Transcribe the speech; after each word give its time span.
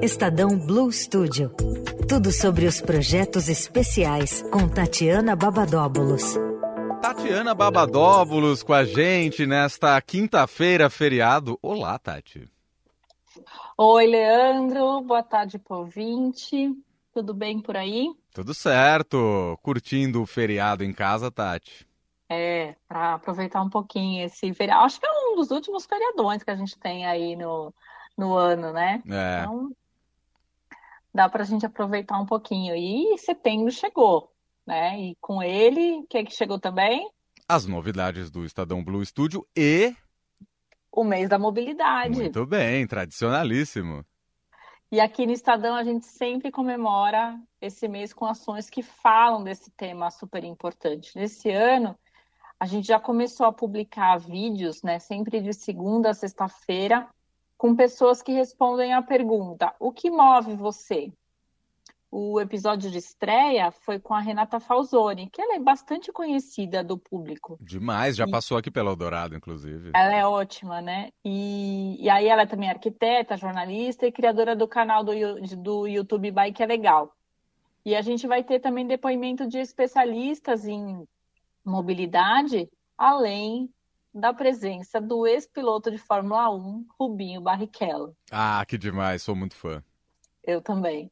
Estadão 0.00 0.56
Blue 0.56 0.92
Studio. 0.92 1.52
Tudo 2.08 2.30
sobre 2.30 2.66
os 2.66 2.80
projetos 2.80 3.48
especiais 3.48 4.42
com 4.42 4.68
Tatiana 4.68 5.34
Babadóbulos. 5.34 6.36
Tatiana 7.02 7.52
Babadóbulos 7.52 8.62
com 8.62 8.72
a 8.72 8.84
gente 8.84 9.44
nesta 9.44 10.00
quinta-feira, 10.00 10.88
feriado. 10.88 11.58
Olá, 11.60 11.98
Tati. 11.98 12.48
Oi, 13.76 14.06
Leandro. 14.06 15.00
Boa 15.00 15.24
tarde, 15.24 15.60
ouvinte. 15.68 16.72
Tudo 17.12 17.34
bem 17.34 17.60
por 17.60 17.76
aí? 17.76 18.08
Tudo 18.32 18.54
certo. 18.54 19.58
Curtindo 19.62 20.22
o 20.22 20.26
feriado 20.26 20.84
em 20.84 20.92
casa, 20.92 21.28
Tati? 21.28 21.84
É, 22.30 22.76
para 22.86 23.14
aproveitar 23.14 23.62
um 23.62 23.70
pouquinho 23.70 24.24
esse 24.24 24.54
feriado. 24.54 24.84
Acho 24.84 25.00
que 25.00 25.06
é 25.06 25.10
um 25.10 25.34
dos 25.34 25.50
últimos 25.50 25.86
feriadões 25.86 26.44
que 26.44 26.50
a 26.52 26.56
gente 26.56 26.78
tem 26.78 27.04
aí 27.04 27.34
no, 27.34 27.74
no 28.16 28.34
ano, 28.34 28.72
né? 28.72 29.02
É. 29.08 29.42
Então, 29.42 29.72
dá 31.14 31.28
para 31.28 31.42
a 31.42 31.46
gente 31.46 31.66
aproveitar 31.66 32.18
um 32.18 32.26
pouquinho. 32.26 32.74
E 32.74 33.16
setembro 33.18 33.70
chegou, 33.70 34.32
né? 34.66 35.00
E 35.00 35.16
com 35.20 35.42
ele, 35.42 36.00
o 36.00 36.06
que 36.06 36.18
é 36.18 36.24
que 36.24 36.34
chegou 36.34 36.58
também? 36.58 37.10
As 37.48 37.66
novidades 37.66 38.30
do 38.30 38.44
Estadão 38.44 38.84
Blue 38.84 39.04
Studio 39.04 39.46
e. 39.56 39.94
O 40.92 41.04
mês 41.04 41.28
da 41.28 41.38
mobilidade. 41.38 42.18
Muito 42.18 42.46
bem, 42.46 42.86
tradicionalíssimo. 42.86 44.04
E 44.90 45.00
aqui 45.00 45.26
no 45.26 45.32
Estadão 45.32 45.74
a 45.74 45.84
gente 45.84 46.06
sempre 46.06 46.50
comemora 46.50 47.38
esse 47.60 47.86
mês 47.86 48.12
com 48.12 48.24
ações 48.24 48.70
que 48.70 48.82
falam 48.82 49.44
desse 49.44 49.70
tema 49.72 50.10
super 50.10 50.42
importante. 50.44 51.12
Nesse 51.14 51.50
ano, 51.50 51.94
a 52.58 52.64
gente 52.64 52.86
já 52.86 52.98
começou 52.98 53.46
a 53.46 53.52
publicar 53.52 54.16
vídeos, 54.16 54.82
né, 54.82 54.98
sempre 54.98 55.40
de 55.40 55.52
segunda 55.52 56.10
a 56.10 56.14
sexta-feira, 56.14 57.06
com 57.58 57.74
pessoas 57.74 58.22
que 58.22 58.32
respondem 58.32 58.94
a 58.94 59.02
pergunta: 59.02 59.74
o 59.78 59.92
que 59.92 60.10
move 60.10 60.54
você? 60.54 61.12
O 62.10 62.40
episódio 62.40 62.90
de 62.90 62.96
estreia 62.96 63.70
foi 63.70 63.98
com 63.98 64.14
a 64.14 64.20
Renata 64.20 64.58
Falzoni, 64.58 65.28
que 65.28 65.42
ela 65.42 65.56
é 65.56 65.58
bastante 65.58 66.10
conhecida 66.10 66.82
do 66.82 66.96
público. 66.96 67.58
Demais, 67.60 68.16
já 68.16 68.24
E- 68.24 68.30
passou 68.30 68.56
aqui 68.56 68.70
pelo 68.70 68.88
Eldorado, 68.88 69.36
inclusive. 69.36 69.90
Ela 69.94 70.14
é 70.14 70.26
ótima, 70.26 70.80
né? 70.80 71.10
E, 71.22 72.02
e 72.02 72.08
aí 72.08 72.26
ela 72.26 72.42
é 72.42 72.46
também 72.46 72.70
arquiteta, 72.70 73.36
jornalista 73.36 74.06
e 74.06 74.12
criadora 74.12 74.56
do 74.56 74.66
canal 74.66 75.04
do, 75.04 75.12
do 75.58 75.86
YouTube 75.86 76.30
Bike 76.30 76.62
é 76.62 76.66
Legal. 76.66 77.12
E 77.84 77.94
a 77.94 78.00
gente 78.00 78.26
vai 78.26 78.42
ter 78.42 78.58
também 78.60 78.86
depoimento 78.86 79.46
de 79.46 79.58
especialistas 79.58 80.66
em 80.66 81.06
mobilidade, 81.62 82.70
além 82.96 83.68
da 84.14 84.32
presença 84.32 85.00
do 85.00 85.26
ex-piloto 85.26 85.90
de 85.90 85.98
Fórmula 85.98 86.50
1, 86.50 86.86
Rubinho 86.98 87.40
Barrichello. 87.40 88.16
Ah, 88.30 88.64
que 88.66 88.78
demais, 88.78 89.22
sou 89.22 89.36
muito 89.36 89.54
fã. 89.54 89.82
Eu 90.42 90.60
também. 90.60 91.10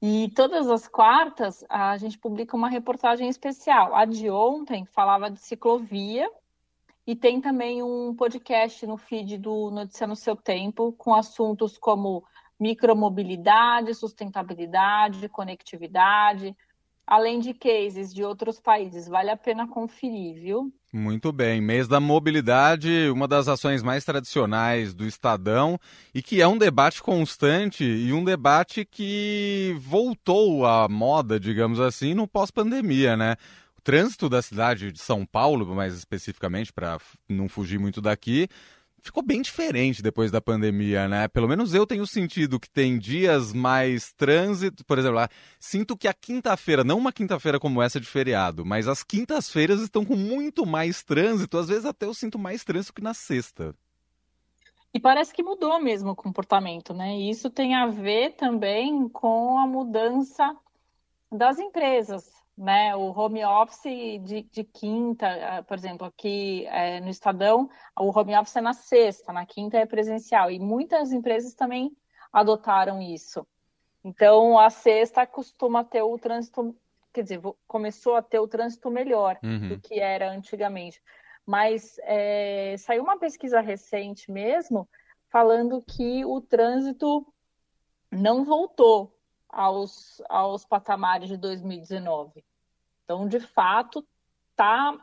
E 0.00 0.30
todas 0.34 0.68
as 0.68 0.88
quartas 0.88 1.64
a 1.68 1.96
gente 1.96 2.18
publica 2.18 2.56
uma 2.56 2.68
reportagem 2.68 3.28
especial. 3.28 3.94
A 3.94 4.04
de 4.04 4.28
ontem 4.28 4.84
falava 4.84 5.30
de 5.30 5.38
ciclovia 5.38 6.28
e 7.06 7.14
tem 7.14 7.40
também 7.40 7.82
um 7.82 8.14
podcast 8.14 8.84
no 8.86 8.96
feed 8.96 9.38
do 9.38 9.70
Notícia 9.70 10.06
no 10.06 10.16
Seu 10.16 10.34
Tempo 10.34 10.92
com 10.92 11.14
assuntos 11.14 11.78
como 11.78 12.24
micromobilidade, 12.58 13.94
sustentabilidade, 13.94 15.28
conectividade, 15.28 16.56
além 17.06 17.40
de 17.40 17.52
cases 17.54 18.12
de 18.12 18.24
outros 18.24 18.60
países. 18.60 19.08
Vale 19.08 19.30
a 19.30 19.36
pena 19.36 19.66
conferir, 19.66 20.34
viu? 20.34 20.72
Muito 20.92 21.32
bem, 21.32 21.58
mês 21.58 21.88
da 21.88 21.98
mobilidade, 21.98 23.08
uma 23.10 23.26
das 23.26 23.48
ações 23.48 23.82
mais 23.82 24.04
tradicionais 24.04 24.92
do 24.92 25.06
Estadão 25.06 25.78
e 26.14 26.20
que 26.20 26.42
é 26.42 26.46
um 26.46 26.58
debate 26.58 27.02
constante 27.02 27.82
e 27.82 28.12
um 28.12 28.22
debate 28.22 28.84
que 28.84 29.74
voltou 29.80 30.66
à 30.66 30.86
moda, 30.90 31.40
digamos 31.40 31.80
assim, 31.80 32.12
no 32.12 32.28
pós-pandemia, 32.28 33.16
né? 33.16 33.36
O 33.78 33.80
trânsito 33.80 34.28
da 34.28 34.42
cidade 34.42 34.92
de 34.92 35.00
São 35.00 35.24
Paulo, 35.24 35.74
mais 35.74 35.94
especificamente, 35.94 36.70
para 36.70 36.98
não 37.26 37.48
fugir 37.48 37.78
muito 37.78 38.02
daqui, 38.02 38.46
ficou 39.02 39.22
bem 39.22 39.42
diferente 39.42 40.00
depois 40.00 40.30
da 40.30 40.40
pandemia, 40.40 41.08
né? 41.08 41.26
Pelo 41.28 41.48
menos 41.48 41.74
eu 41.74 41.86
tenho 41.86 42.06
sentido 42.06 42.60
que 42.60 42.70
tem 42.70 42.98
dias 42.98 43.52
mais 43.52 44.12
trânsito, 44.12 44.84
por 44.84 44.98
exemplo, 44.98 45.16
lá, 45.16 45.28
sinto 45.58 45.96
que 45.96 46.06
a 46.06 46.14
quinta-feira, 46.14 46.84
não 46.84 46.98
uma 46.98 47.12
quinta-feira 47.12 47.58
como 47.58 47.82
essa 47.82 48.00
de 48.00 48.06
feriado, 48.06 48.64
mas 48.64 48.86
as 48.86 49.02
quintas-feiras 49.02 49.80
estão 49.80 50.04
com 50.04 50.16
muito 50.16 50.64
mais 50.64 51.02
trânsito, 51.02 51.58
às 51.58 51.68
vezes 51.68 51.84
até 51.84 52.06
eu 52.06 52.14
sinto 52.14 52.38
mais 52.38 52.62
trânsito 52.64 52.94
que 52.94 53.02
na 53.02 53.12
sexta. 53.12 53.74
E 54.94 55.00
parece 55.00 55.32
que 55.32 55.42
mudou 55.42 55.80
mesmo 55.80 56.10
o 56.10 56.16
comportamento, 56.16 56.94
né? 56.94 57.16
E 57.16 57.30
isso 57.30 57.50
tem 57.50 57.74
a 57.74 57.86
ver 57.86 58.36
também 58.36 59.08
com 59.08 59.58
a 59.58 59.66
mudança 59.66 60.54
das 61.30 61.58
empresas, 61.58 62.41
né? 62.56 62.94
O 62.94 63.10
home 63.18 63.44
office 63.44 64.20
de, 64.22 64.42
de 64.42 64.64
quinta, 64.64 65.26
eh, 65.26 65.62
por 65.62 65.76
exemplo, 65.76 66.06
aqui 66.06 66.66
eh, 66.66 67.00
no 67.00 67.08
Estadão, 67.08 67.68
o 67.98 68.16
home 68.16 68.36
office 68.36 68.56
é 68.56 68.60
na 68.60 68.72
sexta, 68.74 69.32
na 69.32 69.46
quinta 69.46 69.78
é 69.78 69.86
presencial. 69.86 70.50
E 70.50 70.58
muitas 70.58 71.12
empresas 71.12 71.54
também 71.54 71.96
adotaram 72.32 73.00
isso. 73.00 73.46
Então, 74.04 74.58
a 74.58 74.68
sexta 74.68 75.26
costuma 75.26 75.84
ter 75.84 76.02
o 76.02 76.18
trânsito, 76.18 76.76
quer 77.12 77.22
dizer, 77.22 77.40
começou 77.66 78.16
a 78.16 78.22
ter 78.22 78.38
o 78.38 78.48
trânsito 78.48 78.90
melhor 78.90 79.38
Uhum. 79.42 79.68
do 79.68 79.80
que 79.80 79.98
era 80.00 80.30
antigamente. 80.30 81.00
Mas 81.46 81.96
é, 82.02 82.76
saiu 82.78 83.02
uma 83.02 83.18
pesquisa 83.18 83.60
recente 83.60 84.30
mesmo 84.30 84.88
falando 85.28 85.82
que 85.82 86.24
o 86.24 86.40
trânsito 86.40 87.26
não 88.10 88.44
voltou 88.44 89.16
aos, 89.52 90.22
aos 90.28 90.64
patamares 90.64 91.28
de 91.28 91.36
2019. 91.36 92.42
Então, 93.04 93.28
de 93.28 93.38
fato, 93.38 94.04
está 94.50 94.96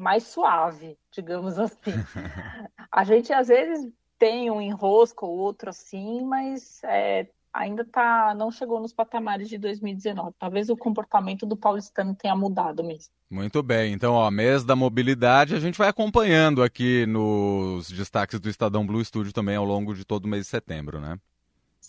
mais 0.00 0.24
suave, 0.24 0.98
digamos 1.10 1.58
assim. 1.58 1.92
A 2.92 3.04
gente 3.04 3.32
às 3.32 3.48
vezes 3.48 3.90
tem 4.18 4.50
um 4.50 4.60
enrosco 4.60 5.26
ou 5.26 5.38
outro 5.38 5.70
assim, 5.70 6.22
mas 6.22 6.82
é, 6.84 7.26
ainda 7.52 7.84
tá, 7.84 8.34
não 8.36 8.50
chegou 8.50 8.80
nos 8.80 8.92
patamares 8.92 9.48
de 9.48 9.56
2019. 9.56 10.34
Talvez 10.38 10.68
o 10.68 10.76
comportamento 10.76 11.46
do 11.46 11.56
paulistano 11.56 12.14
tenha 12.14 12.36
mudado 12.36 12.84
mesmo. 12.84 13.12
Muito 13.30 13.62
bem, 13.62 13.92
então, 13.92 14.14
ó, 14.14 14.30
mês 14.30 14.64
da 14.64 14.74
mobilidade, 14.74 15.54
a 15.54 15.60
gente 15.60 15.78
vai 15.78 15.88
acompanhando 15.88 16.62
aqui 16.62 17.06
nos 17.06 17.88
destaques 17.90 18.40
do 18.40 18.48
Estadão 18.48 18.86
Blue 18.86 19.04
Studio 19.04 19.32
também 19.32 19.56
ao 19.56 19.64
longo 19.64 19.94
de 19.94 20.04
todo 20.04 20.24
o 20.24 20.28
mês 20.28 20.44
de 20.44 20.50
setembro, 20.50 21.00
né? 21.00 21.16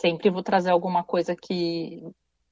Sempre 0.01 0.31
vou 0.31 0.41
trazer 0.41 0.71
alguma 0.71 1.03
coisa 1.03 1.35
que 1.35 2.03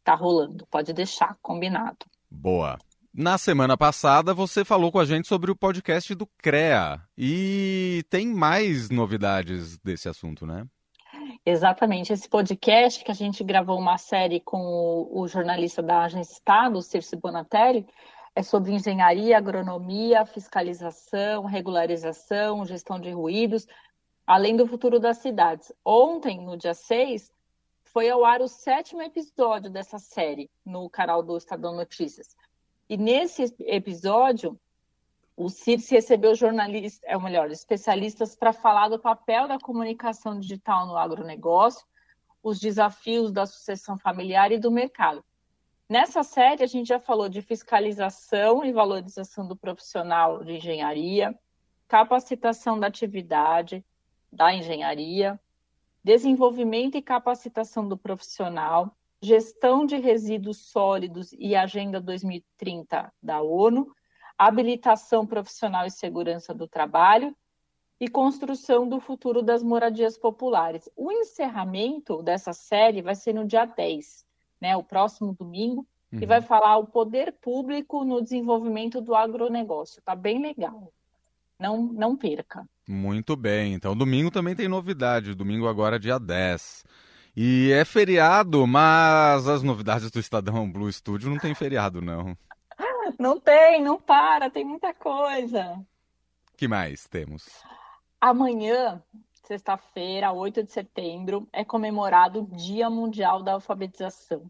tá 0.03 0.13
rolando. 0.13 0.67
Pode 0.67 0.93
deixar, 0.93 1.35
combinado. 1.41 2.05
Boa. 2.29 2.77
Na 3.11 3.39
semana 3.39 3.75
passada, 3.75 4.35
você 4.35 4.63
falou 4.63 4.91
com 4.91 4.99
a 4.99 5.05
gente 5.05 5.27
sobre 5.27 5.49
o 5.49 5.55
podcast 5.55 6.13
do 6.13 6.27
CREA. 6.37 7.01
E 7.17 8.03
tem 8.07 8.27
mais 8.27 8.91
novidades 8.91 9.79
desse 9.79 10.07
assunto, 10.07 10.45
né? 10.45 10.63
Exatamente. 11.43 12.13
Esse 12.13 12.29
podcast 12.29 13.03
que 13.03 13.09
a 13.09 13.15
gente 13.15 13.43
gravou 13.43 13.79
uma 13.79 13.97
série 13.97 14.39
com 14.39 14.61
o, 14.61 15.21
o 15.21 15.27
jornalista 15.27 15.81
da 15.81 16.03
Agência 16.03 16.33
Estado, 16.33 16.77
o 16.77 16.83
Circe 16.83 17.15
Bonatelli, 17.15 17.87
é 18.35 18.43
sobre 18.43 18.73
engenharia, 18.73 19.35
agronomia, 19.35 20.23
fiscalização, 20.23 21.45
regularização, 21.45 22.63
gestão 22.63 22.99
de 22.99 23.09
ruídos, 23.09 23.65
além 24.27 24.55
do 24.55 24.67
futuro 24.67 24.99
das 24.99 25.17
cidades. 25.17 25.73
Ontem, 25.83 26.39
no 26.39 26.55
dia 26.55 26.75
6, 26.75 27.31
foi 27.91 28.09
ao 28.09 28.23
ar 28.23 28.41
o 28.41 28.47
sétimo 28.47 29.01
episódio 29.01 29.69
dessa 29.69 29.97
série 29.97 30.49
no 30.65 30.89
canal 30.89 31.23
do 31.23 31.37
Estadão 31.37 31.75
Notícias. 31.75 32.35
E 32.87 32.97
nesse 32.97 33.55
episódio, 33.59 34.59
o 35.35 35.49
Circe 35.49 35.93
recebeu 35.95 36.35
jornalistas, 36.35 37.01
é 37.03 37.17
melhor, 37.17 37.49
especialistas 37.49 38.35
para 38.35 38.53
falar 38.53 38.89
do 38.89 38.99
papel 38.99 39.47
da 39.47 39.59
comunicação 39.59 40.39
digital 40.39 40.85
no 40.85 40.97
agronegócio, 40.97 41.85
os 42.43 42.59
desafios 42.59 43.31
da 43.31 43.45
sucessão 43.45 43.97
familiar 43.97 44.51
e 44.51 44.59
do 44.59 44.71
mercado. 44.71 45.23
Nessa 45.87 46.23
série, 46.23 46.63
a 46.63 46.67
gente 46.67 46.87
já 46.87 46.99
falou 46.99 47.27
de 47.27 47.41
fiscalização 47.41 48.63
e 48.63 48.71
valorização 48.71 49.47
do 49.47 49.55
profissional 49.55 50.43
de 50.43 50.57
engenharia, 50.57 51.37
capacitação 51.87 52.79
da 52.79 52.87
atividade 52.87 53.83
da 54.31 54.53
engenharia, 54.53 55.39
desenvolvimento 56.03 56.95
e 56.95 57.01
capacitação 57.01 57.87
do 57.87 57.97
profissional, 57.97 58.95
gestão 59.21 59.85
de 59.85 59.97
resíduos 59.97 60.69
sólidos 60.69 61.33
e 61.37 61.55
Agenda 61.55 61.99
2030 61.99 63.11
da 63.21 63.41
ONU, 63.41 63.91
habilitação 64.37 65.25
profissional 65.25 65.85
e 65.85 65.91
segurança 65.91 66.53
do 66.53 66.67
trabalho 66.67 67.35
e 67.99 68.07
construção 68.07 68.87
do 68.87 68.99
futuro 68.99 69.41
das 69.41 69.61
moradias 69.61 70.17
populares. 70.17 70.89
O 70.95 71.11
encerramento 71.11 72.23
dessa 72.23 72.53
série 72.53 73.01
vai 73.01 73.15
ser 73.15 73.33
no 73.33 73.45
dia 73.45 73.65
10, 73.65 74.25
né, 74.61 74.77
o 74.77 74.83
próximo 74.83 75.33
domingo, 75.33 75.85
uhum. 76.13 76.19
e 76.21 76.25
vai 76.25 76.41
falar 76.41 76.77
o 76.77 76.87
poder 76.87 77.33
público 77.41 78.05
no 78.05 78.21
desenvolvimento 78.21 79.01
do 79.01 79.13
agronegócio. 79.13 80.01
Tá 80.01 80.15
bem 80.15 80.41
legal. 80.41 80.93
Não, 81.59 81.83
não 81.83 82.15
perca. 82.15 82.65
Muito 82.87 83.35
bem. 83.35 83.73
Então, 83.73 83.95
domingo 83.95 84.31
também 84.31 84.55
tem 84.55 84.67
novidade. 84.67 85.35
Domingo 85.35 85.67
agora, 85.67 85.99
dia 85.99 86.17
10. 86.17 86.83
E 87.35 87.71
é 87.71 87.85
feriado, 87.85 88.65
mas 88.65 89.47
as 89.47 89.61
novidades 89.61 90.09
do 90.09 90.19
Estadão 90.19 90.71
Blue 90.71 90.91
Studio 90.91 91.29
não 91.29 91.37
tem 91.37 91.53
feriado, 91.53 92.01
não. 92.01 92.35
Não 93.19 93.39
tem, 93.39 93.83
não 93.83 93.99
para, 93.99 94.49
tem 94.49 94.63
muita 94.63 94.93
coisa. 94.93 95.77
que 96.55 96.67
mais 96.67 97.05
temos? 97.07 97.49
Amanhã, 98.21 99.03
sexta-feira, 99.43 100.31
8 100.31 100.63
de 100.63 100.71
setembro, 100.71 101.47
é 101.51 101.65
comemorado 101.65 102.41
o 102.41 102.55
Dia 102.55 102.89
Mundial 102.89 103.41
da 103.43 103.53
Alfabetização. 103.53 104.49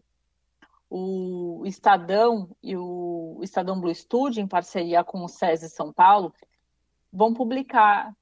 O 0.89 1.63
Estadão 1.65 2.50
e 2.61 2.75
o 2.75 3.39
Estadão 3.41 3.79
Blue 3.79 3.95
Studio, 3.95 4.41
em 4.41 4.47
parceria 4.47 5.03
com 5.03 5.23
o 5.23 5.29
SESI 5.29 5.69
São 5.69 5.91
Paulo, 5.91 6.33
vão 7.11 7.33
publicar, 7.33 8.13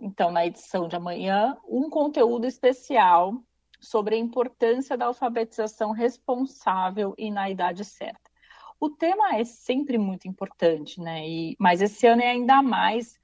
então, 0.00 0.30
na 0.30 0.46
edição 0.46 0.88
de 0.88 0.96
amanhã, 0.96 1.56
um 1.66 1.90
conteúdo 1.90 2.46
especial 2.46 3.42
sobre 3.80 4.14
a 4.14 4.18
importância 4.18 4.96
da 4.96 5.06
alfabetização 5.06 5.90
responsável 5.90 7.14
e 7.18 7.30
na 7.30 7.50
idade 7.50 7.84
certa. 7.84 8.30
O 8.78 8.90
tema 8.90 9.36
é 9.36 9.44
sempre 9.44 9.98
muito 9.98 10.26
importante, 10.26 11.00
né? 11.00 11.28
E, 11.28 11.56
mas 11.58 11.80
esse 11.80 12.06
ano 12.06 12.22
é 12.22 12.30
ainda 12.30 12.62
mais, 12.62 13.18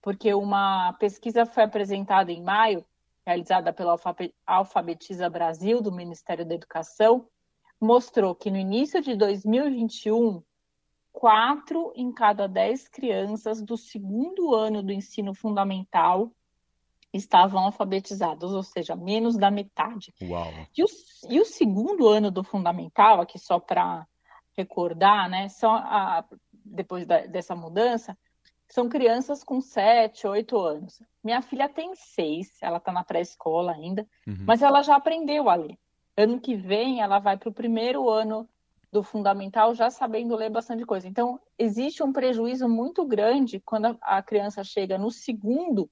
porque 0.00 0.32
uma 0.34 0.92
pesquisa 0.94 1.46
foi 1.46 1.64
apresentada 1.64 2.32
em 2.32 2.42
maio, 2.42 2.84
realizada 3.24 3.72
pela 3.72 3.96
Alfabetiza 4.46 5.30
Brasil, 5.30 5.80
do 5.80 5.92
Ministério 5.92 6.44
da 6.44 6.54
Educação, 6.54 7.28
mostrou 7.80 8.34
que 8.34 8.50
no 8.50 8.56
início 8.56 9.00
de 9.00 9.16
2021, 9.16 10.42
quatro 11.12 11.92
em 11.94 12.10
cada 12.10 12.48
dez 12.48 12.88
crianças 12.88 13.62
do 13.62 13.76
segundo 13.76 14.54
ano 14.54 14.82
do 14.82 14.92
ensino 14.92 15.34
fundamental 15.34 16.32
estavam 17.12 17.64
alfabetizados, 17.64 18.52
ou 18.52 18.62
seja, 18.62 18.96
menos 18.96 19.36
da 19.36 19.50
metade. 19.50 20.14
Uau. 20.22 20.50
E 20.76 20.82
o, 20.82 20.86
e 21.28 21.40
o 21.40 21.44
segundo 21.44 22.08
ano 22.08 22.30
do 22.30 22.42
fundamental, 22.42 23.20
aqui 23.20 23.38
só 23.38 23.60
para 23.60 24.06
recordar, 24.56 25.28
né, 25.28 25.48
só 25.48 25.76
a, 25.76 26.24
depois 26.64 27.06
da, 27.06 27.26
dessa 27.26 27.54
mudança, 27.54 28.16
são 28.66 28.88
crianças 28.88 29.44
com 29.44 29.60
7, 29.60 30.26
8 30.26 30.58
anos. 30.58 31.02
Minha 31.22 31.42
filha 31.42 31.68
tem 31.68 31.94
6, 31.94 32.62
ela 32.62 32.78
está 32.78 32.90
na 32.90 33.04
pré-escola 33.04 33.72
ainda, 33.72 34.06
uhum. 34.26 34.44
mas 34.46 34.62
ela 34.62 34.82
já 34.82 34.96
aprendeu 34.96 35.50
a 35.50 35.54
ler. 35.54 35.78
Ano 36.16 36.40
que 36.40 36.56
vem, 36.56 37.02
ela 37.02 37.18
vai 37.18 37.36
para 37.36 37.50
o 37.50 37.54
primeiro 37.54 38.08
ano 38.08 38.48
do 38.92 39.02
fundamental 39.02 39.74
já 39.74 39.90
sabendo 39.90 40.36
ler 40.36 40.50
bastante 40.50 40.84
coisa. 40.84 41.08
Então, 41.08 41.40
existe 41.58 42.02
um 42.02 42.12
prejuízo 42.12 42.68
muito 42.68 43.04
grande 43.06 43.58
quando 43.58 43.96
a 44.02 44.22
criança 44.22 44.62
chega 44.62 44.98
no 44.98 45.10
segundo 45.10 45.90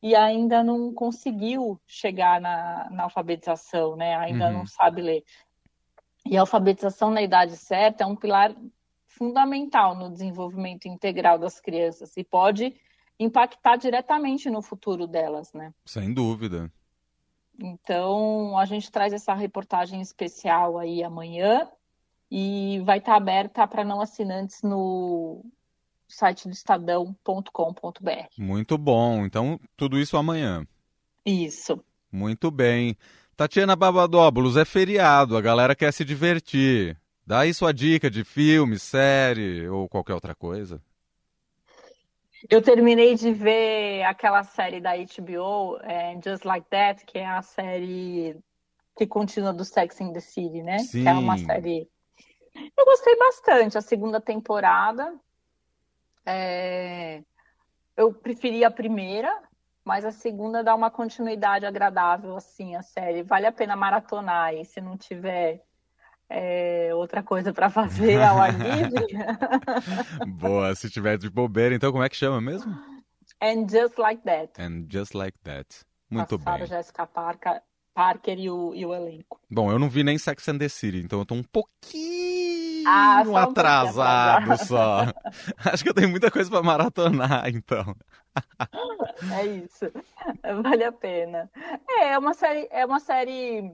e 0.00 0.14
ainda 0.14 0.62
não 0.62 0.94
conseguiu 0.94 1.80
chegar 1.86 2.40
na, 2.40 2.88
na 2.90 3.02
alfabetização, 3.04 3.96
né? 3.96 4.14
Ainda 4.16 4.46
uhum. 4.46 4.58
não 4.58 4.66
sabe 4.66 5.02
ler. 5.02 5.24
E 6.24 6.36
a 6.36 6.40
alfabetização 6.40 7.10
na 7.10 7.20
idade 7.20 7.56
certa 7.56 8.04
é 8.04 8.06
um 8.06 8.14
pilar 8.14 8.54
fundamental 9.06 9.96
no 9.96 10.10
desenvolvimento 10.10 10.86
integral 10.86 11.38
das 11.38 11.60
crianças 11.60 12.16
e 12.16 12.22
pode 12.22 12.74
impactar 13.18 13.76
diretamente 13.76 14.48
no 14.50 14.62
futuro 14.62 15.06
delas, 15.06 15.52
né? 15.52 15.72
Sem 15.84 16.12
dúvida. 16.14 16.70
Então, 17.58 18.56
a 18.58 18.64
gente 18.64 18.90
traz 18.90 19.12
essa 19.12 19.34
reportagem 19.34 20.00
especial 20.00 20.78
aí 20.78 21.02
amanhã 21.02 21.68
e 22.30 22.80
vai 22.84 22.98
estar 22.98 23.16
aberta 23.16 23.66
para 23.66 23.84
não 23.84 24.00
assinantes 24.00 24.62
no 24.62 25.44
site 26.08 26.48
do 26.48 26.52
estadão.com.br. 26.52 28.28
Muito 28.38 28.78
bom. 28.78 29.24
Então, 29.24 29.58
tudo 29.76 29.98
isso 29.98 30.16
amanhã. 30.16 30.66
Isso. 31.24 31.82
Muito 32.10 32.50
bem. 32.50 32.96
Tatiana 33.36 33.74
Babadóbulos, 33.74 34.56
é 34.56 34.64
feriado, 34.64 35.36
a 35.36 35.40
galera 35.40 35.74
quer 35.74 35.92
se 35.92 36.04
divertir. 36.04 36.96
Dá 37.26 37.40
aí 37.40 37.52
sua 37.52 37.72
dica 37.72 38.10
de 38.10 38.22
filme, 38.22 38.78
série 38.78 39.68
ou 39.68 39.88
qualquer 39.88 40.14
outra 40.14 40.34
coisa. 40.34 40.80
Eu 42.48 42.60
terminei 42.60 43.14
de 43.14 43.32
ver 43.32 44.02
aquela 44.04 44.44
série 44.44 44.80
da 44.80 44.92
HBO, 44.94 45.78
é, 45.82 46.14
Just 46.22 46.44
Like 46.44 46.68
That, 46.68 47.04
que 47.06 47.18
é 47.18 47.26
a 47.26 47.40
série 47.40 48.36
que 48.96 49.06
continua 49.06 49.52
do 49.52 49.64
Sex 49.64 50.00
in 50.00 50.12
the 50.12 50.20
City, 50.20 50.62
né? 50.62 50.78
Sim. 50.78 51.02
Que 51.02 51.08
é 51.08 51.12
uma 51.12 51.38
série. 51.38 51.88
Eu 52.76 52.84
gostei 52.84 53.16
bastante. 53.16 53.78
A 53.78 53.82
segunda 53.82 54.20
temporada 54.20 55.14
é... 56.26 57.22
Eu 57.96 58.12
preferi 58.12 58.64
a 58.64 58.70
primeira, 58.70 59.30
mas 59.84 60.04
a 60.04 60.10
segunda 60.10 60.64
dá 60.64 60.74
uma 60.74 60.90
continuidade 60.90 61.64
agradável, 61.64 62.36
assim, 62.36 62.74
a 62.74 62.82
série. 62.82 63.22
Vale 63.22 63.46
a 63.46 63.52
pena 63.52 63.76
maratonar 63.76 64.52
e 64.52 64.64
se 64.64 64.80
não 64.80 64.96
tiver 64.96 65.62
é, 66.28 66.90
outra 66.94 67.22
coisa 67.22 67.52
para 67.52 67.70
fazer 67.70 68.20
ao 68.20 68.38
ar 68.38 68.52
livre. 68.52 69.06
Boa, 70.40 70.74
se 70.74 70.90
tiver 70.90 71.16
de 71.18 71.30
bobeira, 71.30 71.74
então 71.74 71.92
como 71.92 72.02
é 72.02 72.08
que 72.08 72.16
chama 72.16 72.40
mesmo? 72.40 72.72
And 73.40 73.68
Just 73.68 73.96
Like 73.96 74.22
That. 74.24 74.60
And 74.60 74.86
Just 74.90 75.14
Like 75.14 75.38
That. 75.44 75.68
Muito 76.10 76.36
bem. 76.38 76.66
Jessica 76.66 77.06
Parker, 77.06 77.60
Parker 77.94 78.38
e 78.38 78.50
o, 78.50 78.74
e 78.74 78.84
o 78.84 78.92
elenco. 78.92 79.40
Bom, 79.48 79.70
eu 79.70 79.78
não 79.78 79.88
vi 79.88 80.02
nem 80.02 80.18
Sex 80.18 80.48
and 80.48 80.58
the 80.58 80.68
City, 80.68 80.98
então 80.98 81.20
eu 81.20 81.26
tô 81.26 81.34
um 81.34 81.42
pouquinho 81.44 82.43
ah, 82.86 83.22
um 83.26 83.36
atrasado 83.36 84.56
só. 84.64 85.06
Acho 85.64 85.82
que 85.82 85.90
eu 85.90 85.94
tenho 85.94 86.08
muita 86.08 86.30
coisa 86.30 86.50
para 86.50 86.62
maratonar, 86.62 87.48
então. 87.48 87.94
é 89.38 89.46
isso. 89.46 89.90
Vale 90.62 90.84
a 90.84 90.92
pena. 90.92 91.50
É, 91.88 92.12
é 92.12 92.18
uma 92.18 92.34
série, 92.34 92.68
é 92.70 92.84
uma 92.84 93.00
série 93.00 93.72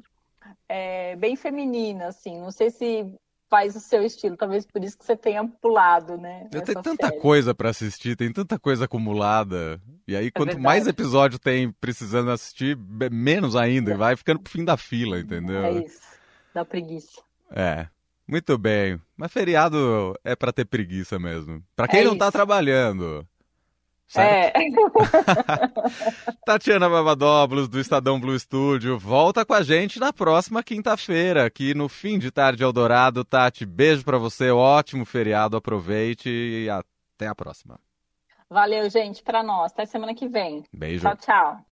é, 0.69 1.17
bem 1.17 1.37
feminina, 1.37 2.09
assim. 2.09 2.39
Não 2.41 2.51
sei 2.51 2.71
se 2.71 3.13
faz 3.51 3.75
o 3.75 3.81
seu 3.81 4.05
estilo, 4.05 4.37
talvez 4.37 4.65
por 4.65 4.83
isso 4.85 4.97
que 4.97 5.05
você 5.05 5.17
tenha 5.17 5.45
pulado, 5.45 6.17
né? 6.17 6.49
Eu 6.53 6.63
tenho 6.63 6.81
tanta 6.81 7.09
série. 7.09 7.21
coisa 7.21 7.53
para 7.53 7.71
assistir, 7.71 8.17
tem 8.17 8.33
tanta 8.33 8.59
coisa 8.59 8.85
acumulada. 8.85 9.83
E 10.07 10.15
aí, 10.15 10.29
é 10.29 10.31
quanto 10.31 10.51
verdade. 10.51 10.65
mais 10.65 10.87
episódio 10.87 11.39
tem 11.39 11.73
precisando 11.73 12.31
assistir, 12.31 12.79
menos 13.11 13.57
ainda. 13.57 13.93
É. 13.93 13.97
Vai 13.97 14.17
ficando 14.17 14.41
pro 14.41 14.53
fim 14.53 14.65
da 14.65 14.77
fila, 14.77 15.19
entendeu? 15.19 15.65
É 15.65 15.73
isso. 15.73 16.01
Dá 16.55 16.65
preguiça. 16.65 17.21
É. 17.51 17.89
Muito 18.31 18.57
bem. 18.57 19.01
Mas 19.17 19.33
feriado 19.33 20.15
é 20.23 20.37
para 20.37 20.53
ter 20.53 20.65
preguiça 20.65 21.19
mesmo. 21.19 21.63
Para 21.75 21.89
quem 21.89 22.01
é 22.01 22.05
não 22.05 22.17
tá 22.17 22.31
trabalhando. 22.31 23.27
Certo? 24.07 24.57
É. 24.57 24.65
Tatiana 26.47 26.89
Babadóbulos, 26.89 27.69
do 27.69 27.81
Estadão 27.81 28.21
Blue 28.21 28.39
Studio, 28.39 28.99
volta 28.99 29.45
com 29.45 29.55
a 29.55 29.63
gente 29.63 29.99
na 29.99 30.13
próxima 30.13 30.63
quinta-feira, 30.63 31.45
aqui 31.45 31.75
no 31.75 31.89
fim 31.89 32.19
de 32.19 32.31
tarde 32.31 32.63
Eldorado. 32.63 33.25
Tati, 33.25 33.67
beijo 33.67 34.05
para 34.05 34.19
você, 34.19 34.51
ótimo 34.51 35.05
feriado, 35.05 35.57
aproveite 35.57 36.29
e 36.29 36.69
até 36.71 37.27
a 37.27 37.35
próxima. 37.35 37.79
Valeu, 38.49 38.89
gente, 38.91 39.23
para 39.23 39.43
nós. 39.43 39.73
Até 39.73 39.87
semana 39.87 40.15
que 40.15 40.29
vem. 40.29 40.65
Beijo. 40.73 41.03
Tchau, 41.03 41.17
tchau. 41.17 41.65